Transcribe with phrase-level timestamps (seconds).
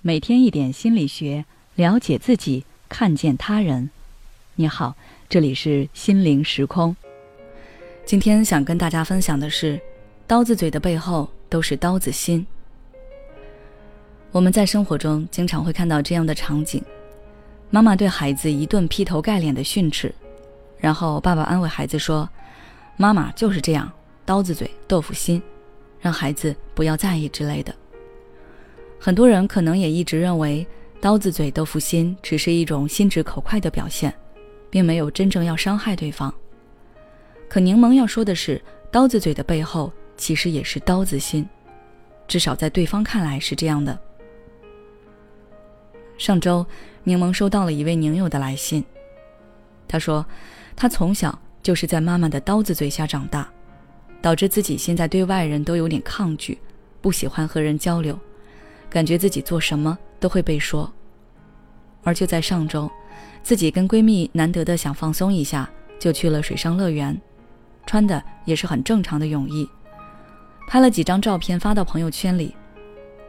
[0.00, 1.44] 每天一点心理学，
[1.74, 3.90] 了解自己，看见他人。
[4.54, 4.94] 你好，
[5.28, 6.94] 这里是心灵时空。
[8.06, 9.80] 今天想跟大家分享的是，
[10.24, 12.46] 刀子嘴的背后都是刀子心。
[14.30, 16.80] 我们在生活中经常会看到这样的场景：
[17.68, 20.14] 妈妈对孩子一顿劈头盖脸的训斥，
[20.78, 22.28] 然后爸爸安慰孩子说
[22.96, 23.90] ：“妈妈就是这样，
[24.24, 25.42] 刀子嘴豆腐心，
[26.00, 27.74] 让孩子不要在意之类的。”
[28.98, 30.66] 很多人可能也一直认为
[31.00, 34.12] “刀子嘴豆腐心”只是一种心直口快的表现，
[34.68, 36.32] 并没有真正要伤害对方。
[37.48, 41.48] 可柠檬要说的是，刀子嘴的背后其实也是刀子心，
[42.26, 43.96] 至少在对方看来是这样的。
[46.18, 46.66] 上周，
[47.04, 48.84] 柠檬收到了一位宁友的来信。
[49.86, 50.26] 他说，
[50.74, 53.48] 他从小就是在妈妈的刀子嘴下长大，
[54.20, 56.58] 导致自己现在对外人都有点抗拒，
[57.00, 58.18] 不喜欢和人交流，
[58.90, 60.92] 感觉自己做什么都会被说。
[62.02, 62.90] 而就在上周，
[63.42, 67.20] 自己跟闺蜜难得的想放松一下，就去了水上乐园，
[67.86, 69.68] 穿的也是很正常的泳衣，
[70.66, 72.54] 拍了几张照片发到朋友圈里。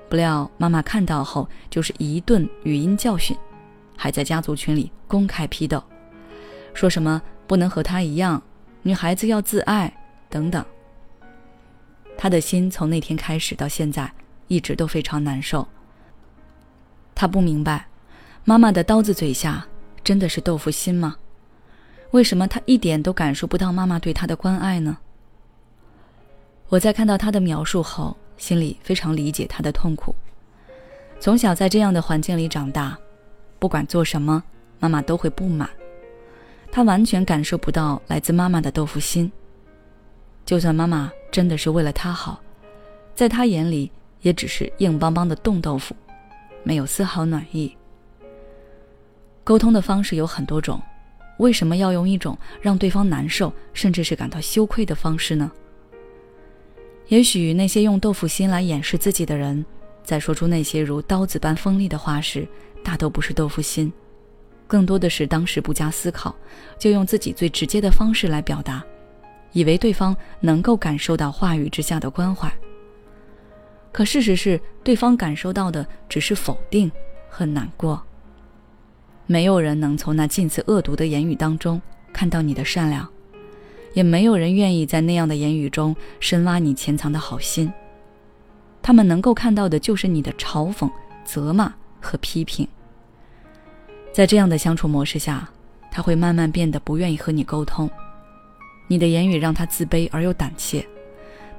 [0.07, 3.37] 不料妈妈看到后就是一顿语音教训，
[3.95, 5.83] 还在家族群里公开批斗，
[6.73, 8.41] 说什么不能和她一样，
[8.81, 9.93] 女孩子要自爱
[10.29, 10.63] 等等。
[12.17, 14.11] 他的心从那天开始到现在
[14.49, 15.65] 一直都非常难受。
[17.15, 17.87] 他不明白，
[18.43, 19.65] 妈妈的刀子嘴下
[20.03, 21.15] 真的是豆腐心吗？
[22.11, 24.97] 为什么他一点都感受不到妈妈对他的关爱呢？
[26.67, 28.17] 我在看到他的描述后。
[28.39, 30.15] 心里非常理解他的痛苦。
[31.19, 32.97] 从小在这样的环境里长大，
[33.59, 34.41] 不管做什么，
[34.79, 35.69] 妈妈都会不满。
[36.71, 39.29] 他完全感受不到来自妈妈的豆腐心。
[40.45, 42.39] 就算妈妈真的是为了他好，
[43.13, 45.95] 在他眼里也只是硬邦邦的冻豆腐，
[46.63, 47.75] 没有丝毫暖意。
[49.43, 50.81] 沟通的方式有很多种，
[51.37, 55.51] 为什么要用一种让对方难受，甚至是感到羞愧的方式呢？
[57.07, 59.65] 也许那些用豆腐心来掩饰自己的人，
[60.03, 62.47] 在说出那些如刀子般锋利的话时，
[62.83, 63.91] 大都不是豆腐心，
[64.67, 66.35] 更多的是当时不加思考，
[66.77, 68.83] 就用自己最直接的方式来表达，
[69.53, 72.53] 以为对方能够感受到话语之下的关怀。
[73.91, 76.91] 可事实是，对方感受到的只是否定
[77.29, 78.01] 和难过。
[79.25, 83.07] 没有人能从那近似恶毒的言语当中看到你的善良。
[83.93, 87.71] 也没有人愿意在那样的言语中深挖你潜藏的好心。
[88.83, 90.89] 他们能够看到的就是你的嘲讽、
[91.25, 92.67] 责骂和批评。
[94.13, 95.49] 在这样的相处模式下，
[95.91, 97.89] 他会慢慢变得不愿意和你沟通。
[98.87, 100.87] 你的言语让他自卑而又胆怯，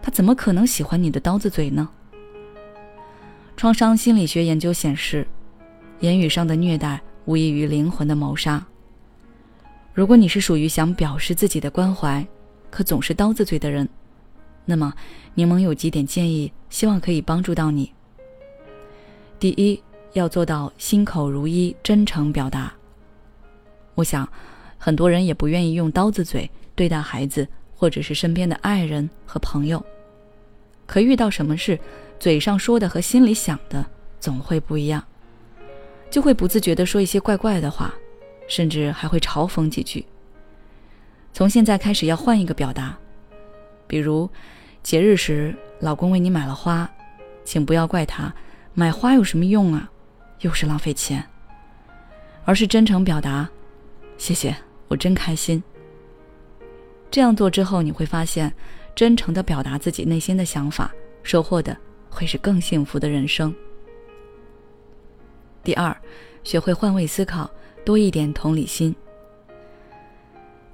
[0.00, 1.88] 他怎么可能喜欢你的刀子嘴呢？
[3.60, 5.26] 创伤心理学研究显示，
[5.98, 8.66] 言语上的虐待无异于灵魂的谋杀。
[9.92, 12.26] 如果你是属于想表示自己的关怀，
[12.70, 13.86] 可总是刀子嘴的人，
[14.64, 14.94] 那么
[15.34, 17.92] 柠檬有几点建议，希望可以帮助到你。
[19.38, 19.78] 第一，
[20.14, 22.72] 要做到心口如一，真诚表达。
[23.94, 24.26] 我想，
[24.78, 27.46] 很多人也不愿意用刀子嘴对待孩子，
[27.76, 29.84] 或者是身边的爱人和朋友。
[30.86, 31.78] 可遇到什么事，
[32.20, 33.84] 嘴上说的和心里想的
[34.20, 35.02] 总会不一样，
[36.08, 37.92] 就会不自觉的说一些怪怪的话。
[38.46, 40.04] 甚至还会嘲讽几句。
[41.32, 42.98] 从现在开始要换一个表达，
[43.86, 44.28] 比如
[44.82, 46.90] 节日时老公为你买了花，
[47.44, 48.34] 请不要怪他，
[48.74, 49.88] 买花有什么用啊，
[50.40, 51.24] 又是浪费钱。
[52.44, 53.48] 而是真诚表达，
[54.18, 54.56] 谢谢，
[54.88, 55.62] 我真开心。
[57.08, 58.52] 这样做之后，你会发现，
[58.96, 60.90] 真诚的表达自己内心的想法，
[61.22, 61.76] 收获的
[62.10, 63.54] 会是更幸福的人生。
[65.62, 65.96] 第二，
[66.44, 67.50] 学会换位思考。
[67.82, 68.94] 多一点同理心。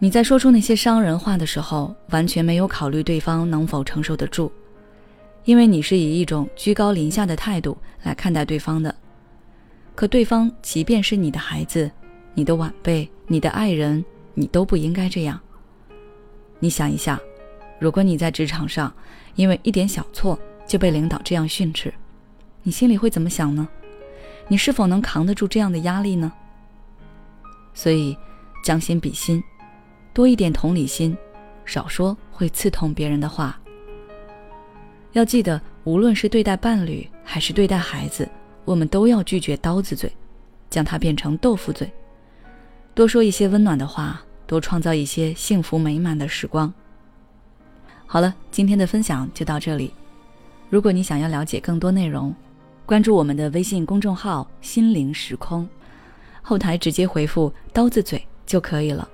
[0.01, 4.51] 你在说出那些伤人话的时候，完全没有考虑对方能否承受得住，
[5.45, 8.93] 因为你是以一种居高临下的态度来看待对方的。
[9.94, 11.89] 可对方即便是你的孩子、
[12.35, 14.05] 你的晚辈、你的爱人，
[14.35, 15.41] 你都不应该这样。
[16.59, 17.21] 你想一下，
[17.79, 18.93] 如果你在职场上
[19.37, 21.93] 因为一点小错就被领导这样训斥，
[22.63, 23.69] 你心里会怎么想呢？
[24.49, 26.33] 你是否能扛得住这样的压力呢？
[27.75, 28.17] 所以，
[28.65, 29.43] 将心比心，
[30.13, 31.17] 多一点同理心，
[31.65, 33.59] 少说会刺痛别人的话。
[35.13, 38.29] 要记得，无论是对待伴侣还是对待孩子，
[38.65, 40.11] 我们都要拒绝刀子嘴，
[40.69, 41.91] 将它变成豆腐嘴，
[42.95, 46.73] 多说一些温暖的话，多创造一些幸福美满的时光。
[48.07, 49.93] 好了，今天的分享就到这里。
[50.69, 52.35] 如果你想要了解更多内容，
[52.85, 55.69] 关注我们的微信公众号“心灵时空”，
[56.43, 59.09] 后台直接回复“刀子嘴”就可以了。